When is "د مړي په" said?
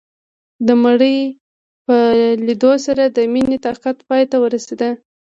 0.67-1.97